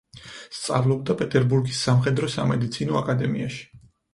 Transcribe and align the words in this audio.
სწავლობდა 0.59 1.17
პეტერბურგის 1.19 1.83
სამხედრო-სამედიცინო 1.89 3.01
აკადემიაში. 3.03 3.63